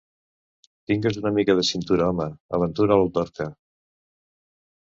[0.91, 2.27] Tingues una mica de cintura, home!
[2.57, 3.51] —aventura el Dorca.